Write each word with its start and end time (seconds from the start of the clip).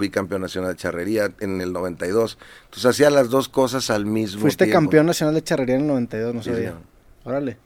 fui 0.00 0.08
campeón 0.08 0.40
nacional 0.40 0.70
de 0.70 0.76
charrería 0.78 1.30
en 1.40 1.60
el 1.60 1.74
92. 1.74 2.38
Entonces 2.64 2.86
hacía 2.86 3.10
las 3.10 3.28
dos 3.28 3.50
cosas 3.50 3.90
al 3.90 4.06
mismo 4.06 4.40
Fuiste 4.40 4.64
tiempo. 4.64 4.80
campeón 4.80 5.04
nacional 5.04 5.34
de 5.34 5.42
charrería 5.42 5.74
en 5.74 5.82
el 5.82 5.86
92, 5.88 6.34
no 6.34 6.42
Sí, 6.42 6.48
sabía. 6.48 6.68
señor. 6.70 6.82
Órale. 7.24 7.58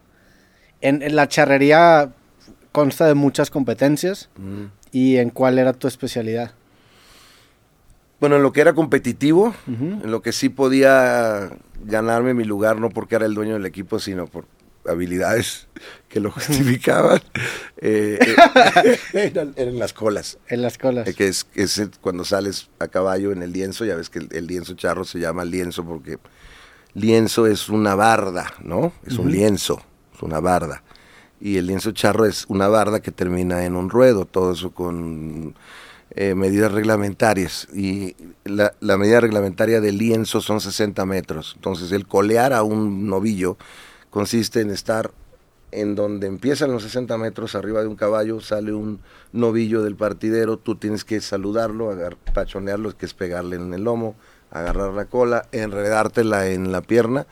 En, 0.81 1.01
en 1.03 1.15
la 1.15 1.29
charrería 1.29 2.13
consta 2.73 3.07
de 3.07 3.15
muchas 3.15 3.51
competencias. 3.51 4.31
Mm. 4.37 4.65
¿Y 4.91 5.19
en 5.19 5.31
cuál 5.31 5.61
era 5.61 5.73
tu 5.75 5.87
especialidad? 5.87 6.51
Bueno, 8.19 8.35
en 8.37 8.43
lo 8.43 8.53
que 8.53 8.63
era 8.63 8.73
competitivo, 8.73 9.55
en 9.69 10.11
lo 10.11 10.23
que 10.23 10.33
sí 10.33 10.49
podía 10.49 11.51
ganarme 11.85 12.35
mi 12.35 12.43
lugar, 12.45 12.81
no 12.81 12.91
porque 12.91 13.15
era 13.15 13.27
el 13.27 13.35
dueño 13.35 13.53
del 13.55 13.67
equipo, 13.67 14.01
sino 14.01 14.27
por 14.27 14.47
habilidades 14.89 15.67
que 16.09 16.21
lo 16.21 16.31
justificaban, 16.33 17.21
eh, 17.79 18.19
eh, 18.21 18.99
eran, 19.13 19.55
eran 19.57 19.79
las 19.79 19.93
colas. 19.93 20.39
En 20.49 20.63
las 20.63 20.79
colas. 20.79 21.09
Eh, 21.09 21.15
que 21.15 21.29
es, 21.29 21.47
es 21.55 21.91
cuando 22.01 22.25
sales 22.25 22.71
a 22.79 22.89
caballo 22.89 23.33
en 23.33 23.43
el 23.43 23.53
lienzo, 23.53 23.85
ya 23.85 23.97
ves 23.97 24.11
que 24.11 24.21
el, 24.21 24.29
el 24.33 24.47
lienzo 24.47 24.75
charro 24.75 25.05
se 25.05 25.19
llama 25.19 25.45
lienzo 25.45 25.85
porque 25.85 26.19
lienzo 26.95 27.47
es 27.47 27.69
una 27.69 27.95
barda, 27.95 28.53
¿no? 28.63 28.93
Es 29.07 29.19
un 29.19 29.31
lienzo, 29.31 29.83
es 30.15 30.23
una 30.23 30.41
barda. 30.41 30.83
Y 31.41 31.59
el 31.59 31.67
lienzo 31.67 31.93
charro 31.93 32.25
es 32.25 32.47
una 32.49 32.69
barda 32.69 33.01
que 33.01 33.11
termina 33.11 33.65
en 33.65 33.77
un 33.77 33.91
ruedo, 33.91 34.25
todo 34.25 34.53
eso 34.53 34.71
con 34.71 35.55
eh, 36.17 36.35
medidas 36.35 36.73
reglamentarias. 36.73 37.69
Y 37.75 38.15
la, 38.45 38.73
la 38.81 38.97
medida 38.97 39.21
reglamentaria 39.21 39.81
del 39.81 39.99
lienzo 39.99 40.41
son 40.41 40.61
60 40.61 41.05
metros. 41.07 41.53
Entonces 41.57 41.93
el 41.93 42.07
colear 42.07 42.53
a 42.53 42.63
un 42.63 43.09
novillo 43.09 43.59
consiste 44.19 44.61
en 44.61 44.71
estar 44.71 45.11
en 45.73 45.97
donde 45.97 46.29
empiezan 46.29 46.71
los 46.71 46.85
60 46.85 47.19
metros 47.19 47.57
arriba 47.57 47.81
de 47.81 47.89
un 47.89 47.97
caballo, 47.97 48.41
sale 48.41 48.73
un 48.73 49.01
novillo 49.33 49.83
del 49.83 49.97
partidero, 49.97 50.57
tú 50.57 50.77
tienes 50.77 51.03
que 51.05 51.21
saludarlo, 51.21 51.91
agar- 51.91 52.17
pachonearlo, 52.33 52.97
que 52.97 53.07
es 53.07 53.13
pegarle 53.15 53.57
en 53.57 53.75
el 53.75 53.83
lomo, 53.83 54.15
agarrar 54.53 54.93
la 54.95 55.07
cola, 55.07 55.49
enredártela 55.51 56.47
en 56.47 56.71
la 56.71 56.81
pierna 56.81 57.27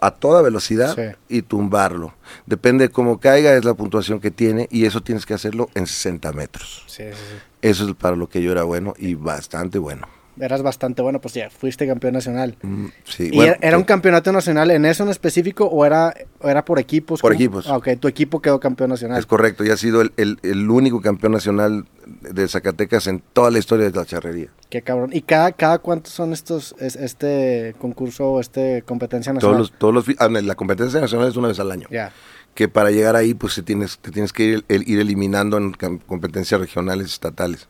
a 0.00 0.10
toda 0.10 0.42
velocidad 0.42 0.96
Sí. 0.96 1.16
y 1.28 1.42
tumbarlo. 1.42 2.14
Depende 2.44 2.88
de 2.88 2.92
cómo 2.92 3.20
caiga, 3.20 3.54
es 3.54 3.64
la 3.64 3.74
puntuación 3.74 4.18
que 4.18 4.32
tiene 4.32 4.66
y 4.68 4.86
eso 4.86 5.00
tienes 5.02 5.24
que 5.24 5.34
hacerlo 5.34 5.68
en 5.74 5.86
60 5.86 6.32
metros. 6.32 6.82
Sí, 6.88 7.04
sí, 7.04 7.12
sí. 7.12 7.36
Eso 7.62 7.88
es 7.88 7.94
para 7.94 8.16
lo 8.16 8.28
que 8.28 8.42
yo 8.42 8.50
era 8.50 8.64
bueno 8.64 8.94
y 8.98 9.14
bastante 9.14 9.78
bueno. 9.78 10.08
Eras 10.40 10.62
bastante 10.62 11.02
bueno, 11.02 11.20
pues 11.20 11.34
ya, 11.34 11.50
fuiste 11.50 11.86
campeón 11.86 12.14
nacional. 12.14 12.56
Mm, 12.62 12.86
Sí, 13.04 13.28
¿Y 13.32 13.36
bueno, 13.36 13.54
era, 13.60 13.76
un 13.76 13.82
sí. 13.82 13.86
campeonato 13.86 14.32
nacional 14.32 14.70
en 14.70 14.84
eso 14.86 15.02
en 15.02 15.10
específico 15.10 15.66
o 15.66 15.84
era, 15.84 16.14
o 16.40 16.48
era 16.48 16.64
por 16.64 16.78
equipos? 16.78 17.20
Por 17.20 17.32
¿Cómo? 17.32 17.40
equipos. 17.40 17.66
Ah, 17.68 17.76
ok, 17.76 17.88
tu 18.00 18.08
equipo 18.08 18.40
quedó 18.40 18.58
campeón 18.60 18.90
nacional. 18.90 19.18
Es 19.18 19.26
correcto, 19.26 19.64
y 19.64 19.70
ha 19.70 19.76
sido 19.76 20.00
el, 20.00 20.12
el- 20.16 20.38
el 20.42 20.70
único 20.70 21.00
campeón 21.00 21.32
nacional 21.32 21.84
de 22.06 22.48
Zacatecas 22.48 23.06
en 23.06 23.22
toda 23.32 23.50
la 23.50 23.58
historia 23.58 23.90
de 23.90 23.96
la 23.96 24.04
charrería. 24.04 24.48
Qué 24.70 24.82
cabrón. 24.82 25.10
¿Y 25.12 25.22
cada, 25.22 25.52
cada 25.52 25.78
cuántos 25.78 26.12
son 26.12 26.32
estos, 26.32 26.74
es- 26.78 26.96
este 26.96 27.74
concurso 27.78 28.30
o 28.30 28.40
este 28.40 28.82
competencia 28.82 29.32
Todos 29.32 29.42
nacional? 29.42 29.58
los, 29.58 29.72
todos 29.78 29.94
los, 29.94 30.04
ah, 30.18 30.28
la 30.28 30.54
competencia 30.54 31.00
nacional 31.00 31.28
es 31.28 31.36
una 31.36 31.48
vez 31.48 31.60
al 31.60 31.70
año. 31.70 31.86
Ya. 31.90 32.12
Que 32.54 32.68
para 32.68 32.90
llegar 32.90 33.14
ahí, 33.14 33.34
pues 33.34 33.54
te 33.54 33.62
tienes, 33.62 33.98
te 33.98 34.10
tienes 34.10 34.32
que 34.32 34.42
ir, 34.44 34.64
el- 34.68 34.88
ir 34.88 34.98
eliminando 35.00 35.56
en 35.56 35.72
competencias 36.06 36.60
regionales, 36.60 37.06
estatales. 37.12 37.68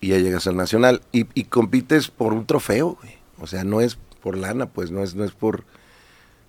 Y 0.00 0.08
ya 0.08 0.18
llegas 0.18 0.46
al 0.46 0.56
nacional. 0.56 1.02
Y, 1.12 1.26
y 1.34 1.44
compites 1.44 2.08
por 2.08 2.32
un 2.32 2.46
trofeo, 2.46 2.98
güey. 3.00 3.16
O 3.40 3.46
sea, 3.46 3.64
no 3.64 3.80
es 3.80 3.98
por 4.22 4.36
lana, 4.36 4.66
pues, 4.66 4.90
no 4.90 5.02
es, 5.02 5.14
no 5.14 5.24
es 5.24 5.32
por. 5.32 5.64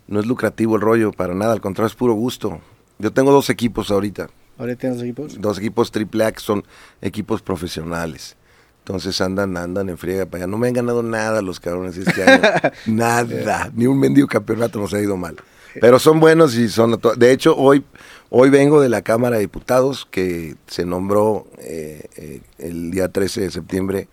No 0.07 0.19
es 0.19 0.25
lucrativo 0.25 0.75
el 0.75 0.81
rollo, 0.81 1.11
para 1.11 1.35
nada, 1.35 1.53
al 1.53 1.61
contrario, 1.61 1.87
es 1.87 1.95
puro 1.95 2.13
gusto. 2.13 2.59
Yo 2.97 3.13
tengo 3.13 3.31
dos 3.31 3.49
equipos 3.49 3.91
ahorita. 3.91 4.29
¿Ahorita 4.57 4.79
tienes 4.79 5.01
equipos? 5.01 5.39
dos 5.39 5.57
equipos 5.59 5.91
triple 5.91 6.25
A 6.25 6.31
que 6.31 6.39
son 6.39 6.65
equipos 7.01 7.41
profesionales. 7.41 8.35
Entonces 8.79 9.21
andan, 9.21 9.55
andan 9.55 9.87
en 9.87 9.97
friega 9.97 10.25
para 10.25 10.43
allá. 10.43 10.47
No 10.51 10.57
me 10.57 10.67
han 10.67 10.73
ganado 10.73 11.03
nada 11.03 11.41
los 11.41 11.59
cabrones 11.59 11.95
este 11.95 12.23
año. 12.23 12.41
nada. 12.87 13.71
Ni 13.75 13.85
un 13.85 13.99
mendigo 13.99 14.27
campeonato 14.27 14.79
nos 14.79 14.93
ha 14.93 14.99
ido 14.99 15.15
mal. 15.15 15.37
Pero 15.79 15.99
son 15.99 16.19
buenos 16.19 16.55
y 16.55 16.67
son... 16.69 16.99
De 17.17 17.31
hecho, 17.31 17.55
hoy, 17.55 17.85
hoy 18.29 18.49
vengo 18.49 18.81
de 18.81 18.89
la 18.89 19.01
Cámara 19.01 19.35
de 19.37 19.41
Diputados 19.41 20.07
que 20.09 20.55
se 20.67 20.85
nombró 20.85 21.47
eh, 21.59 22.05
eh, 22.15 22.41
el 22.57 22.91
día 22.91 23.09
13 23.09 23.41
de 23.41 23.51
septiembre 23.51 24.07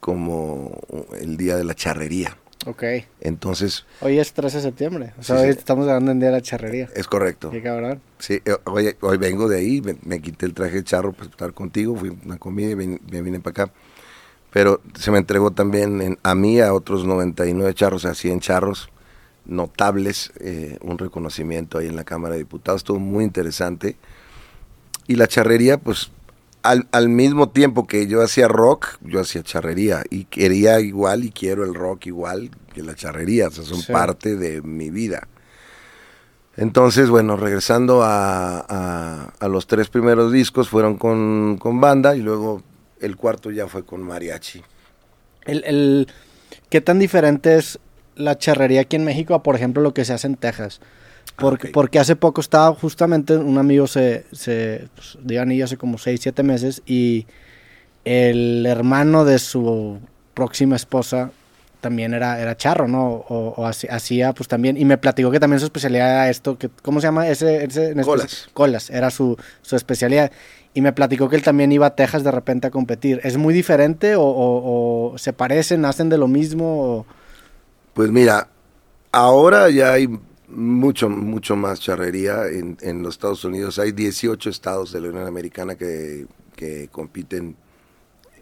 como 0.00 0.80
el 1.20 1.36
día 1.36 1.56
de 1.56 1.64
la 1.64 1.74
charrería. 1.74 2.36
Ok. 2.66 2.82
Entonces, 3.20 3.86
Hoy 4.00 4.18
es 4.18 4.32
13 4.32 4.58
de 4.58 4.62
septiembre. 4.64 5.12
O 5.18 5.22
sea, 5.22 5.36
Sí, 5.38 5.44
hoy 5.46 5.52
sí. 5.52 5.58
estamos 5.58 5.86
hablando 5.86 6.10
en 6.10 6.18
día 6.20 6.28
de 6.28 6.34
la 6.36 6.42
charrería. 6.42 6.88
es 6.94 7.06
correcto. 7.06 7.50
Qué 7.50 7.62
cabrón. 7.62 8.00
Sí, 8.18 8.40
eh, 8.44 8.56
hoy, 8.64 8.96
hoy 9.00 9.16
vengo 9.16 9.48
de 9.48 9.58
ahí, 9.58 9.80
me, 9.80 9.96
me 10.02 10.20
quité 10.20 10.46
el 10.46 10.54
traje 10.54 10.76
de 10.76 10.84
charro 10.84 11.12
para 11.12 11.30
estar 11.30 11.52
contigo, 11.54 11.96
fui 11.96 12.10
a 12.10 12.26
una 12.26 12.36
comida 12.38 12.70
y 12.70 12.74
vin- 12.74 13.00
me 13.10 13.22
vine 13.22 13.40
para 13.40 13.64
acá. 13.64 13.72
Pero 14.50 14.80
se 14.98 15.10
me 15.10 15.18
entregó 15.18 15.52
también 15.52 16.00
en- 16.02 16.18
a 16.22 16.34
mí, 16.34 16.60
a 16.60 16.72
otros 16.74 17.04
99 17.06 17.72
charros, 17.74 18.04
a 18.04 18.14
100 18.14 18.40
charros 18.40 18.90
notables, 19.48 20.32
eh, 20.40 20.78
un 20.82 20.98
reconocimiento 20.98 21.78
ahí 21.78 21.86
en 21.88 21.96
la 21.96 22.04
Cámara 22.04 22.34
de 22.34 22.40
Diputados, 22.40 22.80
estuvo 22.80 22.98
muy 23.00 23.24
interesante. 23.24 23.96
Y 25.06 25.16
la 25.16 25.26
charrería, 25.26 25.78
pues 25.78 26.10
al, 26.62 26.86
al 26.92 27.08
mismo 27.08 27.48
tiempo 27.48 27.86
que 27.86 28.06
yo 28.06 28.22
hacía 28.22 28.46
rock, 28.48 28.98
yo 29.02 29.20
hacía 29.20 29.42
charrería 29.42 30.02
y 30.10 30.24
quería 30.24 30.80
igual 30.80 31.24
y 31.24 31.30
quiero 31.30 31.64
el 31.64 31.74
rock 31.74 32.06
igual 32.06 32.50
que 32.74 32.82
la 32.82 32.94
charrería, 32.94 33.48
o 33.48 33.50
sea, 33.50 33.64
son 33.64 33.80
Sí. 33.80 33.92
parte 33.92 34.36
de 34.36 34.60
mi 34.62 34.90
vida. 34.90 35.26
Entonces, 36.56 37.08
bueno, 37.08 37.36
regresando 37.36 38.02
a, 38.02 38.58
a- 38.68 39.32
a 39.38 39.48
los 39.48 39.66
tres 39.66 39.88
primeros 39.88 40.32
discos, 40.32 40.68
fueron 40.68 40.96
con, 40.98 41.56
con 41.58 41.80
banda 41.80 42.16
y 42.16 42.20
luego 42.20 42.62
el 43.00 43.16
cuarto 43.16 43.50
ya 43.52 43.68
fue 43.68 43.84
con 43.84 44.02
mariachi. 44.02 44.62
El, 45.44 45.62
el- 45.64 46.08
¿Qué 46.68 46.80
tan 46.80 46.98
diferente 46.98 47.56
es 47.56 47.78
la 48.18 48.36
charrería 48.36 48.82
aquí 48.82 48.96
en 48.96 49.04
México 49.04 49.34
a, 49.34 49.42
por 49.42 49.56
ejemplo, 49.56 49.82
lo 49.82 49.94
que 49.94 50.04
se 50.04 50.12
hace 50.12 50.26
en 50.26 50.36
Texas? 50.36 50.80
Porque, 51.36 51.68
ok. 51.68 51.72
porque 51.72 51.98
hace 51.98 52.16
poco 52.16 52.40
estaba 52.40 52.74
justamente 52.74 53.36
un 53.36 53.58
amigo, 53.58 53.86
se, 53.86 54.24
se 54.32 54.88
pues, 54.94 55.18
dio 55.22 55.40
anillo 55.40 55.64
hace 55.64 55.76
como 55.76 55.96
6, 55.98 56.20
7 56.22 56.42
meses 56.42 56.82
y 56.84 57.26
el 58.04 58.64
hermano 58.66 59.24
de 59.24 59.38
su 59.38 59.98
próxima 60.34 60.76
esposa 60.76 61.30
también 61.80 62.12
era, 62.12 62.40
era 62.40 62.56
charro, 62.56 62.88
¿no? 62.88 63.06
O, 63.28 63.54
o 63.56 63.66
hacía 63.66 64.32
pues 64.32 64.48
también, 64.48 64.76
y 64.76 64.84
me 64.84 64.98
platicó 64.98 65.30
que 65.30 65.38
también 65.38 65.60
su 65.60 65.66
especialidad 65.66 66.10
era 66.10 66.30
esto, 66.30 66.58
que, 66.58 66.68
¿cómo 66.82 67.00
se 67.00 67.06
llama? 67.06 67.28
Ese, 67.28 67.68
Colas. 68.04 68.48
Colas, 68.52 68.90
era 68.90 69.10
su, 69.10 69.36
su 69.62 69.76
especialidad. 69.76 70.32
Y 70.74 70.80
me 70.80 70.92
platicó 70.92 71.28
que 71.28 71.36
él 71.36 71.42
también 71.42 71.70
iba 71.72 71.86
a 71.86 71.94
Texas 71.94 72.24
de 72.24 72.30
repente 72.30 72.66
a 72.66 72.70
competir. 72.70 73.20
¿Es 73.24 73.36
muy 73.36 73.54
diferente 73.54 74.16
o, 74.16 74.22
o- 74.22 75.12
o 75.12 75.18
se 75.18 75.32
parecen, 75.32 75.84
hacen 75.84 76.08
de 76.08 76.18
lo 76.18 76.26
mismo? 76.28 76.82
o- 76.98 77.06
Pues 77.98 78.12
mira, 78.12 78.48
ahora 79.10 79.68
ya 79.70 79.94
hay 79.94 80.08
mucho, 80.46 81.08
mucho 81.08 81.56
más 81.56 81.80
charrería 81.80 82.46
en, 82.46 83.02
los 83.02 83.16
Estados 83.16 83.44
Unidos. 83.44 83.80
Hay 83.80 83.90
18 83.90 84.50
estados 84.50 84.92
de 84.92 85.00
la 85.00 85.08
Unión 85.08 85.26
Americana 85.26 85.74
que, 85.74 86.28
que 86.54 86.86
compiten, 86.92 87.56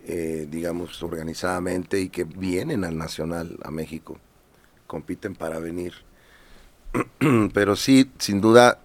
eh, 0.07 0.47
digamos, 0.51 1.03
organizadamente 1.03 1.99
y 1.99 2.11
que 2.11 2.25
vienen 2.25 2.85
al 2.85 2.99
Nacional, 2.99 3.57
a 3.63 3.71
México. 3.71 4.19
Compiten 4.87 5.35
para 5.35 5.59
venir. 5.59 5.95
Pero 7.55 7.77
sí, 7.77 8.11
sin 8.19 8.43
duda, 8.43 8.81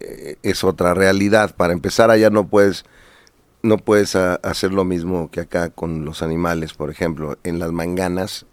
eh, 0.00 0.36
es 0.42 0.64
otra 0.64 0.92
realidad. 0.92 1.56
Para 1.56 1.72
empezar, 1.72 2.10
allá 2.10 2.28
no 2.28 2.46
puedes, 2.46 2.84
no 3.62 3.78
puedes 3.78 4.14
ah, 4.16 4.34
hacer 4.42 4.74
lo 4.74 4.84
mismo 4.84 5.30
que 5.30 5.40
acá 5.40 5.70
con 5.70 6.04
los 6.04 6.22
animales. 6.22 6.74
Por 6.74 6.90
ejemplo, 6.90 7.38
en 7.42 7.58
las 7.58 7.72
manganas 7.72 8.44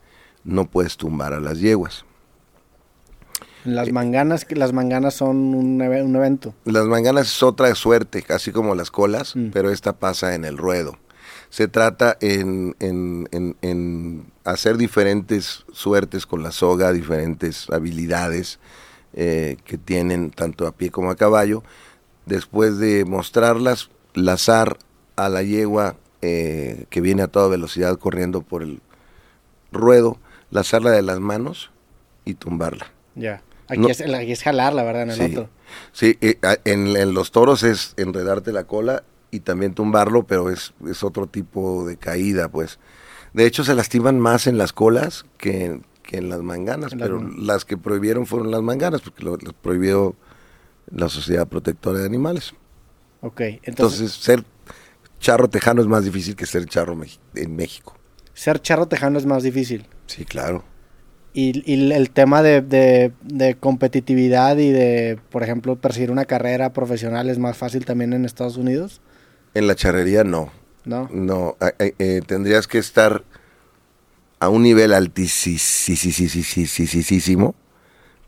no 0.48 0.66
puedes 0.66 0.98
tumbar 0.98 1.34
a 1.34 1.40
las 1.40 1.60
yeguas. 1.60 2.06
Las 3.66 3.92
manganas, 3.92 4.46
que 4.46 4.56
las 4.56 4.72
manganas 4.72 5.14
son 5.16 5.54
un, 5.54 5.82
un 5.82 6.16
evento. 6.16 6.56
Las 6.64 6.86
manganas 6.86 7.28
es 7.28 7.44
otra 7.44 7.74
suerte, 7.76 8.22
casi 8.24 8.52
como 8.52 8.76
las 8.76 8.92
colas, 8.92 9.36
Mm. 9.36 9.50
pero 9.52 9.70
esta 9.72 9.94
pasa 10.00 10.36
en 10.36 10.46
el 10.46 10.58
ruedo. 10.58 10.98
Se 11.50 11.68
trata 11.68 12.18
en, 12.22 12.76
en- 12.80 13.28
en- 13.32 13.58
en 13.62 14.26
hacer 14.46 14.78
diferentes 14.78 15.66
suertes 15.74 16.26
con 16.26 16.44
la 16.44 16.52
soga, 16.52 16.94
diferentes 16.94 17.70
habilidades 17.70 18.60
eh, 19.14 19.58
que 19.66 19.78
tienen 19.78 20.30
tanto 20.32 20.66
a 20.68 20.72
pie 20.72 20.90
como 20.92 21.10
a 21.12 21.16
caballo. 21.16 21.64
Después 22.26 22.78
de 22.78 23.04
mostrarlas, 23.06 23.90
lazar 24.14 24.78
a 25.16 25.28
la 25.30 25.44
yegua 25.44 25.96
eh, 26.22 26.86
que 26.90 27.02
viene 27.02 27.22
a 27.24 27.28
toda 27.28 27.48
velocidad 27.48 27.98
corriendo 27.98 28.42
por 28.42 28.64
el 28.64 28.82
ruedo, 29.72 30.18
lazarla 30.52 30.92
de 30.92 31.02
las 31.02 31.20
manos 31.20 31.72
y 32.26 32.36
tumbarla. 32.36 32.92
Ya. 33.16 33.42
Aquí, 33.68 33.82
No. 33.82 33.90
es, 33.90 34.02
aquí 34.02 34.32
es 34.32 34.44
jalar, 34.44 34.74
la 34.74 34.84
verdad, 34.84 35.04
en 35.04 35.10
el 35.12 35.16
Sí, 35.18 35.24
otro. 35.24 35.50
sí 35.92 36.18
eh, 36.22 36.38
en, 36.64 36.96
en 36.96 37.14
los 37.14 37.32
toros 37.32 37.64
es 37.64 37.94
enredarte 37.98 38.52
la 38.54 38.64
cola 38.66 39.04
y 39.30 39.42
también 39.42 39.74
tumbarlo, 39.74 40.24
pero 40.24 40.50
es, 40.50 40.74
es 40.90 41.04
otro 41.04 41.28
tipo 41.28 41.86
de 41.86 41.98
caída, 41.98 42.48
pues. 42.50 42.80
De 43.34 43.46
hecho, 43.46 43.64
se 43.66 43.76
lastiman 43.76 44.20
más 44.20 44.48
en 44.48 44.58
las 44.58 44.72
colas 44.72 45.26
que, 45.38 45.82
que 46.04 46.18
en 46.18 46.30
las 46.30 46.42
manganas, 46.42 46.94
En 46.94 47.00
pero 47.00 47.22
las 47.22 47.66
que 47.66 47.76
prohibieron 47.78 48.26
fueron 48.26 48.52
las 48.52 48.62
manganas, 48.62 49.02
porque 49.02 49.24
lo, 49.24 49.38
prohibió 49.38 50.16
la 50.90 51.10
Sociedad 51.10 51.46
Protectora 51.48 52.00
de 52.00 52.06
Animales. 52.06 52.54
Ok. 53.20 53.42
Entonces, 53.42 53.68
Entonces, 53.68 54.12
ser 54.14 54.44
charro 55.20 55.50
tejano 55.50 55.82
es 55.82 55.88
más 55.88 56.06
difícil 56.06 56.38
que 56.38 56.46
ser 56.46 56.66
charro 56.68 56.98
en 57.36 57.56
México. 57.56 57.97
Ser 58.38 58.62
charro 58.62 58.88
tejano 58.88 59.18
es 59.18 59.26
más 59.26 59.42
difícil. 59.42 59.88
Sí, 60.06 60.24
claro. 60.24 60.64
Y, 61.34 61.64
y 61.66 61.92
el 61.92 62.12
tema 62.12 62.44
de, 62.44 62.62
de- 62.62 63.12
de 63.24 63.56
competitividad 63.56 64.58
y 64.58 64.70
de, 64.70 65.18
por 65.32 65.42
ejemplo, 65.42 65.76
perseguir 65.76 66.12
una 66.12 66.26
carrera 66.26 66.72
profesional 66.72 67.32
es 67.32 67.40
más 67.40 67.58
fácil 67.58 67.84
también 67.84 68.14
en 68.14 68.26
Estados 68.26 68.58
Unidos, 68.58 69.02
En 69.56 69.66
la 69.66 69.74
charrería 69.74 70.24
no. 70.24 70.52
¿no? 70.86 71.10
No, 71.12 71.58
a- 71.60 71.66
a- 71.66 71.74
eh, 71.98 72.22
tendrías 72.28 72.68
que 72.68 72.78
estar 72.78 73.24
a 74.40 74.50
un 74.50 74.62
nivel 74.62 74.94
altísimo 74.94 75.26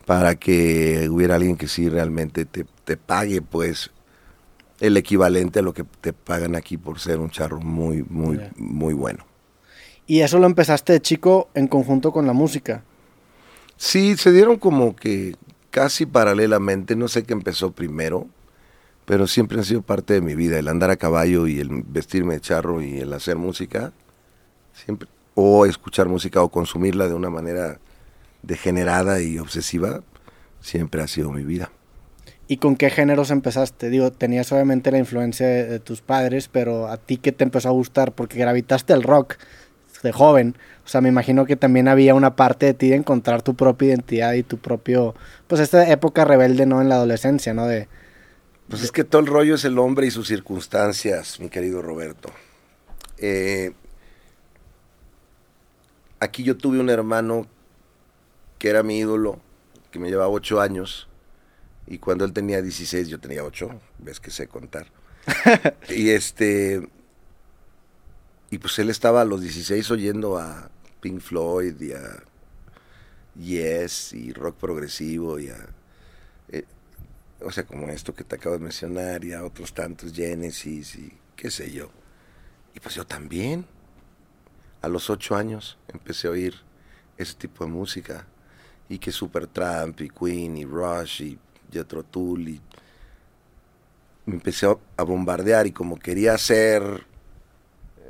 para 0.07 0.33
que 0.35 1.07
hubiera 1.11 1.35
alguien 1.35 1.55
que 1.55 1.67
sí 1.67 1.87
realmente 1.87 2.45
te, 2.45 2.65
te 2.83 2.97
pague, 2.97 3.43
pues, 3.43 3.91
el 4.79 4.97
equivalente 4.97 5.59
a 5.59 5.61
lo 5.61 5.75
que 5.75 5.83
te 6.01 6.13
pagan 6.13 6.55
aquí 6.55 6.77
por 6.77 6.99
ser 6.99 7.19
un 7.19 7.29
charro 7.29 7.59
muy, 7.59 8.03
muy, 8.09 8.39
muy 8.57 8.95
bueno. 8.95 9.28
Y 10.09 10.21
eso 10.21 10.39
lo 10.39 10.47
empezaste 10.47 10.91
de 10.91 11.01
chico 11.01 11.49
en 11.53 11.67
conjunto 11.67 12.11
con 12.11 12.25
la 12.25 12.33
música. 12.33 12.83
Sí, 13.77 14.17
se 14.17 14.31
dieron 14.31 14.57
como 14.57 14.95
que 14.95 15.35
casi 15.69 16.07
paralelamente, 16.07 16.95
no 16.95 17.07
sé 17.07 17.25
qué 17.25 17.33
empezó 17.33 17.73
primero, 17.73 18.25
pero 19.05 19.27
siempre 19.27 19.59
han 19.59 19.65
sido 19.65 19.83
parte 19.83 20.15
de 20.15 20.21
mi 20.21 20.33
vida, 20.33 20.57
el 20.57 20.67
andar 20.67 20.89
a 20.89 20.95
caballo 20.95 21.45
y 21.45 21.59
el 21.59 21.83
vestirme 21.85 22.33
de 22.33 22.41
charro 22.41 22.81
y 22.81 22.97
el 22.97 23.13
hacer 23.13 23.37
música, 23.37 23.93
siempre, 24.73 25.07
o 25.35 25.67
escuchar 25.67 26.07
música 26.07 26.41
o 26.41 26.49
consumirla 26.49 27.07
de 27.07 27.13
una 27.13 27.29
manera 27.29 27.77
degenerada 28.41 29.21
y 29.21 29.37
obsesiva, 29.37 30.01
siempre 30.59 31.03
ha 31.03 31.07
sido 31.07 31.31
mi 31.31 31.43
vida. 31.43 31.69
¿Y 32.47 32.57
con 32.57 32.75
qué 32.75 32.89
géneros 32.89 33.29
empezaste? 33.29 33.91
Digo, 33.91 34.11
tenías 34.11 34.51
obviamente 34.51 34.89
la 34.89 34.97
influencia 34.97 35.45
de, 35.45 35.65
de 35.65 35.79
tus 35.79 36.01
padres, 36.01 36.47
pero 36.47 36.87
a 36.87 36.97
ti 36.97 37.17
qué 37.17 37.31
te 37.31 37.43
empezó 37.43 37.69
a 37.69 37.73
gustar 37.73 38.13
porque 38.13 38.39
gravitaste 38.39 38.91
al 38.91 39.03
rock 39.03 39.35
de 40.03 40.11
joven. 40.11 40.55
O 40.85 40.87
sea, 40.87 41.01
me 41.01 41.09
imagino 41.09 41.45
que 41.45 41.55
también 41.55 41.87
había 41.87 42.15
una 42.15 42.35
parte 42.35 42.67
de 42.67 42.73
ti 42.73 42.89
de 42.89 42.95
encontrar 42.95 43.41
tu 43.41 43.55
propia 43.55 43.89
identidad 43.89 44.33
y 44.33 44.43
tu 44.43 44.57
propio, 44.57 45.15
pues 45.47 45.61
esta 45.61 45.89
época 45.89 46.25
rebelde, 46.25 46.65
¿no? 46.65 46.81
En 46.81 46.89
la 46.89 46.95
adolescencia, 46.95 47.53
¿no? 47.53 47.67
De, 47.67 47.87
Pues 48.69 48.83
es 48.83 48.91
que 48.91 49.03
todo 49.03 49.21
el 49.21 49.27
rollo 49.27 49.55
es 49.55 49.65
el 49.65 49.77
hombre 49.77 50.07
y 50.07 50.11
sus 50.11 50.27
circunstancias, 50.27 51.39
mi 51.39 51.49
querido 51.49 51.81
Roberto. 51.81 52.31
Eh, 53.17 53.73
aquí 56.19 56.43
yo 56.43 56.57
tuve 56.57 56.79
un 56.79 56.89
hermano 56.89 57.47
que 58.57 58.69
era 58.69 58.83
mi 58.83 58.99
ídolo, 58.99 59.39
que 59.91 59.99
me 59.99 60.09
llevaba 60.09 60.29
ocho 60.29 60.59
años, 60.59 61.07
y 61.87 61.97
cuando 61.97 62.25
él 62.25 62.33
tenía 62.33 62.61
16 62.61 63.07
yo 63.07 63.19
tenía 63.19 63.43
ocho, 63.43 63.79
ves 63.97 64.19
que 64.19 64.31
sé 64.31 64.47
contar. 64.47 64.87
y 65.89 66.09
este, 66.09 66.87
y 68.51 68.57
pues 68.57 68.79
él 68.79 68.89
estaba 68.89 69.21
a 69.21 69.25
los 69.25 69.41
16 69.41 69.91
oyendo 69.91 70.37
a 70.37 70.69
Pink 71.01 71.21
Floyd 71.21 71.79
y 71.79 71.93
a 71.93 72.23
Yes 73.35 74.13
y 74.13 74.33
rock 74.33 74.55
progresivo 74.57 75.39
y 75.39 75.49
a 75.49 75.69
eh, 76.51 76.65
o 77.41 77.51
sea, 77.51 77.65
como 77.65 77.87
esto 77.87 78.13
que 78.13 78.23
te 78.23 78.35
acabo 78.35 78.57
de 78.57 78.63
mencionar, 78.63 79.23
y 79.23 79.33
a 79.33 79.43
otros 79.43 79.73
tantos, 79.73 80.13
Genesis 80.13 80.95
y 80.95 81.13
qué 81.35 81.49
sé 81.49 81.71
yo. 81.71 81.89
Y 82.75 82.79
pues 82.79 82.95
yo 82.95 83.05
también, 83.05 83.65
a 84.81 84.87
los 84.87 85.09
ocho 85.09 85.35
años, 85.35 85.77
empecé 85.87 86.27
a 86.27 86.31
oír 86.31 86.55
ese 87.17 87.35
tipo 87.35 87.65
de 87.65 87.71
música. 87.71 88.25
Y 88.89 88.97
que 88.97 89.11
Supertramp, 89.11 90.01
y 90.01 90.09
Queen, 90.09 90.57
y 90.57 90.65
Rush, 90.65 91.21
y 91.21 91.39
Jethro 91.71 92.03
Tull, 92.03 92.49
y 92.49 92.61
me 94.25 94.35
empecé 94.35 94.65
a, 94.97 95.03
bombardear, 95.03 95.67
y 95.67 95.71
como 95.71 95.97
quería 95.97 96.37
ser 96.37 97.05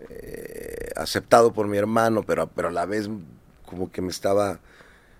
eh, 0.09 0.89
aceptado 0.95 1.53
por 1.53 1.67
mi 1.67 1.77
hermano, 1.77 2.23
pero, 2.23 2.47
pero 2.47 2.69
a 2.69 2.71
la 2.71 2.85
vez 2.85 3.09
como 3.65 3.91
que 3.91 4.01
me 4.01 4.09
estaba 4.09 4.59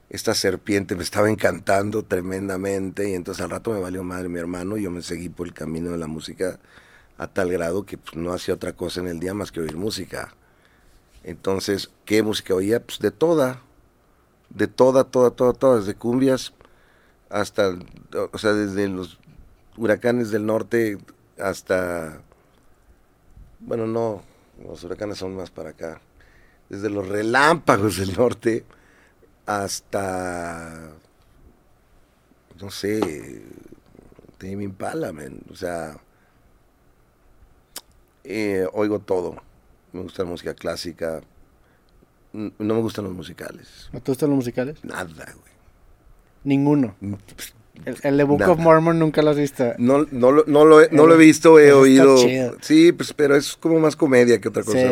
esta 0.10 0.34
serpiente 0.34 0.96
me 0.96 1.04
estaba 1.04 1.30
encantando 1.30 2.04
tremendamente 2.04 3.10
y 3.10 3.14
entonces 3.14 3.44
al 3.44 3.52
rato 3.52 3.72
me 3.72 3.80
valió 3.80 4.04
madre 4.04 4.28
mi 4.28 4.40
hermano 4.40 4.76
y 4.78 4.84
yo 4.84 4.92
me 4.92 5.04
seguí 5.04 5.30
por 5.30 5.48
el 5.48 5.54
camino 5.54 5.92
de 5.92 5.98
la 5.98 6.08
música 6.08 6.60
a 7.18 7.28
tal 7.28 7.52
grado 7.52 7.86
que 7.86 7.98
pues, 7.98 8.16
no 8.16 8.34
hacía 8.34 8.56
otra 8.56 8.74
cosa 8.74 9.02
en 9.02 9.08
el 9.08 9.20
día 9.20 9.34
más 9.34 9.52
que 9.52 9.60
oír 9.60 9.76
música. 9.76 10.34
Entonces, 11.24 11.92
¿qué 12.06 12.24
música 12.24 12.56
oía? 12.56 12.84
Pues 12.84 13.00
de 13.00 13.12
toda, 13.12 13.62
de 14.50 14.68
toda, 14.68 15.04
toda, 15.04 15.32
toda, 15.32 15.54
toda, 15.54 15.80
desde 15.80 15.96
cumbias 15.96 16.54
hasta, 17.30 17.78
o 18.32 18.38
sea, 18.38 18.54
desde 18.54 18.88
los 18.88 19.20
huracanes 19.78 20.32
del 20.32 20.46
norte 20.46 20.98
hasta, 21.38 22.22
bueno, 23.60 23.86
no, 23.86 24.24
los 24.64 24.84
huracanes 24.84 25.18
son 25.18 25.36
más 25.36 25.52
para 25.52 25.72
acá, 25.72 26.02
desde 26.70 26.90
los 26.90 27.08
relámpagos 27.08 27.98
del 27.98 28.16
norte 28.16 28.66
hasta, 29.46 30.92
no 32.62 32.70
sé, 32.70 33.42
Tame 34.38 34.64
Impala, 34.64 35.12
man. 35.12 35.40
o 35.52 35.56
sea, 35.56 35.98
eh, 38.24 38.68
oigo 38.74 39.00
todo. 39.00 39.42
Me 39.92 40.02
gusta 40.02 40.24
la 40.24 40.30
música 40.30 40.54
clásica. 40.54 41.22
No 42.32 42.54
me 42.60 42.82
gustan 42.82 43.06
los 43.06 43.14
musicales. 43.14 43.90
¿No 43.92 44.02
te 44.02 44.12
gustan 44.12 44.30
los 44.30 44.38
musicales? 44.38 44.84
Nada, 44.84 45.26
güey. 45.34 45.54
Ninguno. 46.44 46.96
El, 47.86 47.98
el 48.04 48.18
de 48.18 48.24
Book 48.24 48.40
Nada. 48.42 48.52
of 48.54 48.60
Mormon 48.60 49.00
nunca 49.00 49.22
lo 49.22 49.32
has 49.32 49.38
visto. 49.38 49.74
No, 49.78 50.06
no, 50.12 50.32
lo, 50.32 50.44
no, 50.48 50.66
lo 50.66 50.82
he, 50.82 50.90
no 50.92 51.08
lo 51.08 51.16
he 51.16 51.18
visto, 51.18 51.58
he 51.60 51.68
Eso 51.70 51.86
está 51.86 52.04
oído. 52.04 52.18
chido. 52.18 52.58
Sí, 52.62 52.92
pues, 52.92 53.14
pero 53.14 53.36
es 53.36 53.56
como 53.56 53.80
más 53.80 53.96
comedia 53.96 54.40
que 54.42 54.48
otra 54.50 54.64
cosa, 54.64 54.78
Sí. 54.80 54.86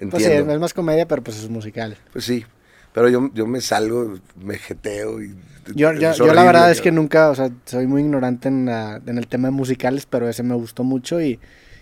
¿no? 0.00 0.10
Pues 0.10 0.24
sí, 0.24 0.30
es 0.32 0.58
más 0.60 0.74
comedia, 0.74 1.06
pero 1.06 1.22
pues 1.22 1.38
es 1.38 1.48
musical. 1.48 1.96
Pues 2.12 2.24
sí, 2.24 2.44
pero 2.92 3.08
yo, 3.08 3.30
yo 3.34 3.46
me 3.46 3.60
salgo, 3.60 4.14
me 4.42 4.58
jeteo 4.58 5.22
y... 5.22 5.34
Yo, 5.74 5.92
yo, 5.94 6.12
yo 6.12 6.34
la 6.34 6.44
verdad 6.44 6.70
es 6.70 6.80
que 6.80 6.90
nunca, 6.92 7.30
o 7.30 7.34
sea, 7.34 7.50
soy 7.64 7.86
muy 7.86 8.02
ignorante 8.02 8.48
en, 8.48 8.66
la- 8.66 9.00
en 9.06 9.16
el 9.18 9.26
tema 9.28 9.48
de 9.48 9.52
musicales, 9.52 10.04
pero 10.06 10.28
ese 10.28 10.42
me 10.42 10.54
gustó 10.54 10.82
mucho 10.84 11.22
y, 11.22 11.38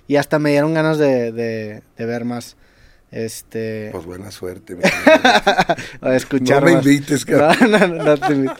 y 0.06 0.16
hasta 0.16 0.38
me 0.38 0.50
dieron 0.50 0.72
ganas 0.74 0.98
de, 0.98 1.32
de, 1.32 1.82
de 1.96 2.06
ver 2.06 2.24
más, 2.24 2.56
este, 3.10 3.88
Pues 3.92 4.04
buena 4.04 4.30
suerte. 4.30 4.74
mi 4.76 4.82
o 6.00 6.12
escuchar 6.12 6.60
No 6.62 6.66
me 6.68 6.74
más. 6.76 6.86
invites, 6.86 7.24
cabrón. 7.24 7.70
No, 7.70 7.78
no, 7.78 7.86
no, 7.88 8.04
no 8.04 8.16
te 8.18 8.32
invito. 8.34 8.50